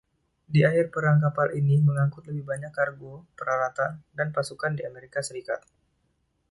Di 0.53 0.59
akhir 0.69 0.85
perang 0.93 1.17
kapal 1.25 1.47
ini 1.61 1.75
mengangkut 1.87 2.23
lebih 2.27 2.41
banyak 2.51 2.71
kargo, 2.77 3.13
peralatan, 3.37 3.91
dan 4.17 4.27
pasukan 4.35 4.71
di 4.77 4.81
Amerika 4.89 5.19
Serikat. 5.27 5.61